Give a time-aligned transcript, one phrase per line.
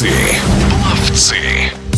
[0.00, 0.40] Ловцы.
[0.82, 1.89] Ловцы.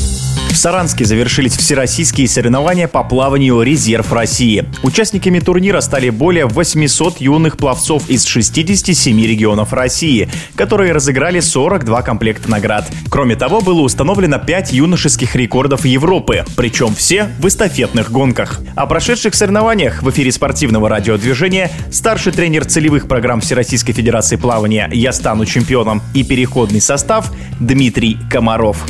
[0.63, 4.65] Саранске завершились всероссийские соревнования по плаванию «Резерв России».
[4.85, 12.49] Участниками турнира стали более 800 юных пловцов из 67 регионов России, которые разыграли 42 комплекта
[12.49, 12.89] наград.
[13.11, 18.61] Кроме того, было установлено 5 юношеских рекордов Европы, причем все в эстафетных гонках.
[18.77, 25.13] О прошедших соревнованиях в эфире спортивного радиодвижения старший тренер целевых программ Всероссийской Федерации плавания «Я
[25.13, 28.87] стану чемпионом» и переходный состав Дмитрий Комаров.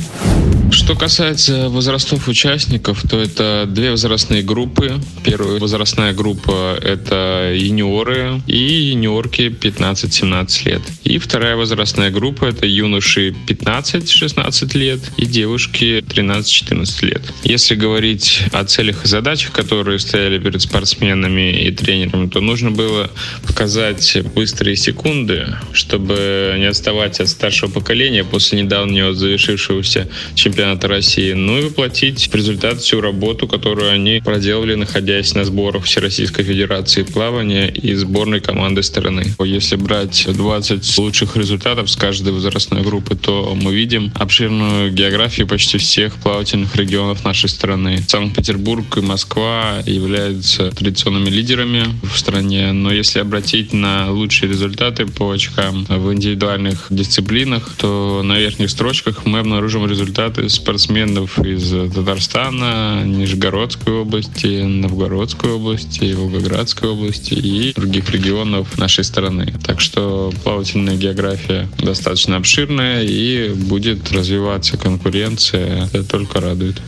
[0.73, 4.99] Что касается возрастов участников, то это две возрастные группы.
[5.23, 10.81] Первая возрастная группа— это юниоры и юниорки 15-17 лет.
[11.05, 17.23] И вторая возрастная группа— это юноши 15-16 лет и девушки 13-14 лет.
[17.45, 23.11] Если говорить о целях и задачах, которые стояли перед спортсменами и тренерами, то нужно было
[23.47, 31.33] показать быстрые секунды, чтобы не отставать от старшего поколения после недавнего завершившегося чемпионата чемпионата России,
[31.33, 37.03] ну и воплотить в результат всю работу, которую они проделали, находясь на сборах Всероссийской Федерации
[37.03, 39.25] плавания и сборной команды страны.
[39.45, 45.79] Если брать 20 лучших результатов с каждой возрастной группы, то мы видим обширную географию почти
[45.79, 48.01] всех плавательных регионов нашей страны.
[48.07, 55.33] Санкт-Петербург и Москва являются традиционными лидерами в стране, но если обратить на лучшие результаты по
[55.33, 63.95] очкам в индивидуальных дисциплинах, то на верхних строчках мы обнаружим результаты спортсменов из Татарстана, Нижегородской
[63.95, 69.55] области, Новгородской области, Волгоградской области и других регионов нашей страны.
[69.65, 75.89] Так что плавательная география достаточно обширная и будет развиваться конкуренция.
[75.93, 76.81] Это только радует.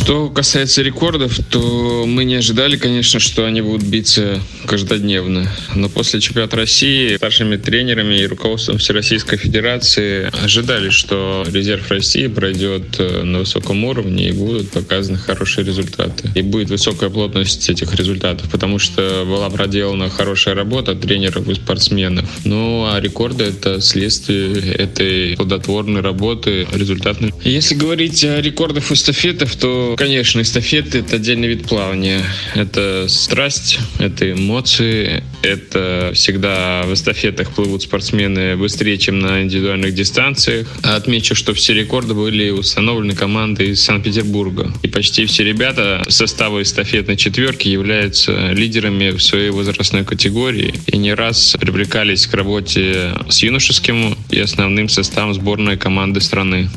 [0.00, 5.46] Что касается рекордов, то мы не ожидали, конечно, что они будут биться каждодневно.
[5.74, 12.98] Но после чемпионата России старшими тренерами и руководством Всероссийской Федерации ожидали, что резерв России пройдет
[12.98, 16.30] э, на высоком уровне и будут показаны хорошие результаты.
[16.34, 22.26] И будет высокая плотность этих результатов, потому что была проделана хорошая работа тренеров и спортсменов.
[22.44, 27.34] Ну, а рекорды— это следствие этой плодотворной работы, результатной.
[27.44, 32.24] Если говорить о рекордах эстафетов, то конечно, эстафеты— это отдельный вид плавания.
[32.54, 40.68] Это страсть, это эмоции, это всегда в эстафетах плывут спортсмены быстрее, чем на индивидуальных дистанциях.
[40.82, 44.72] Отмечу, что все рекорды были установлены командой из Санкт-Петербурга.
[44.82, 51.14] И почти все ребята состава эстафетной четверки являются лидерами в своей возрастной категории и не
[51.14, 56.68] раз привлекались к работе с юношеским и основным составом сборной команды страны.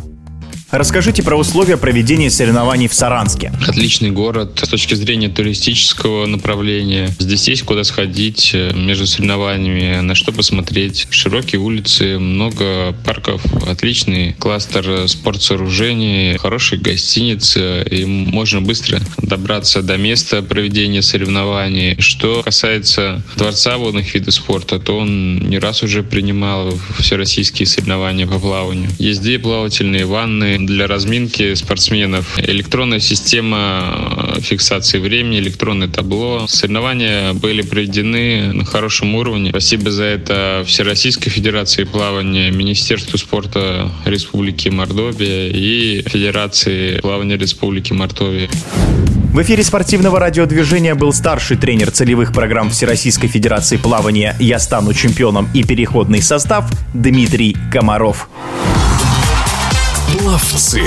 [0.73, 3.53] Расскажите про условия проведения соревнований в Саранске.
[3.67, 7.13] Отличный город с точки зрения туристического направления.
[7.19, 11.05] Здесь есть куда сходить э, между соревнованиями, на что посмотреть.
[11.11, 20.41] Широкие улицы, много парков, отличный кластер спортсооружений, хорошие гостиницы, и можно быстро добраться до места
[20.41, 22.01] проведения соревнований.
[22.01, 28.39] Что касается Дворца водных видов спорта, то он не раз уже принимал всероссийские соревнования по
[28.39, 28.89] плаванию.
[28.97, 32.37] Есть две плавательные ванны, для разминки спортсменов.
[32.39, 36.45] Электронная система э, фиксации времени, электронное табло.
[36.47, 39.49] Соревнования были проведены на хорошем уровне.
[39.49, 48.49] Спасибо за это Всероссийской Федерации плавания, Министерству спорта Республики Мордовия и Федерации плавания Республики Мордовия.
[49.33, 55.49] В эфире спортивного радиодвижения был старший тренер целевых программ Всероссийской Федерации плавания «Я стану чемпионом»
[55.55, 58.29] и переходный состав Дмитрий Комаров.
[60.13, 60.79] Пловцы.